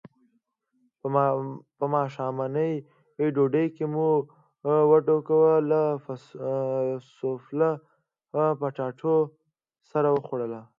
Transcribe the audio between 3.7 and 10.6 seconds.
کې مو وډکوک له سوفله پټاټو سره وخوړل.